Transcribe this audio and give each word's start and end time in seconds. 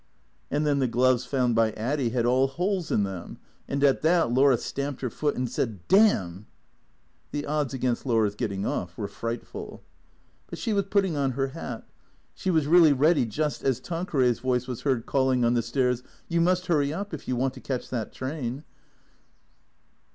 And 0.49 0.65
then 0.65 0.79
the 0.79 0.87
gloves 0.87 1.25
found 1.25 1.53
by 1.53 1.73
Addy 1.73 2.09
had 2.09 2.25
all 2.25 2.47
holes 2.47 2.89
in 2.89 3.03
them. 3.03 3.37
And 3.67 3.83
at 3.83 4.01
that 4.01 4.31
Laura 4.33 4.57
stamped 4.57 5.01
her 5.01 5.11
foot 5.11 5.35
and 5.35 5.47
said," 5.47 5.87
Damn!" 5.87 6.47
The 7.31 7.45
odds 7.45 7.75
against 7.75 8.03
Laura's 8.03 8.33
getting 8.33 8.65
off 8.65 8.97
were 8.97 9.07
frightful. 9.07 9.83
But 10.47 10.57
she 10.57 10.73
was 10.73 10.85
putting 10.89 11.15
on 11.15 11.33
her 11.33 11.49
hat. 11.49 11.87
She 12.33 12.49
was 12.49 12.65
really 12.65 12.93
ready 12.93 13.27
just 13.27 13.63
as 13.63 13.79
Tanqueray's 13.79 14.39
voice 14.39 14.67
was 14.67 14.81
heard 14.81 15.05
calling 15.05 15.45
on 15.45 15.53
the 15.53 15.61
stairs, 15.61 16.01
"You 16.27 16.41
must 16.41 16.65
hurry 16.65 16.91
up 16.91 17.13
if 17.13 17.27
you 17.27 17.35
want 17.35 17.53
to 17.53 17.61
catch 17.61 17.91
that 17.91 18.11
train." 18.11 18.63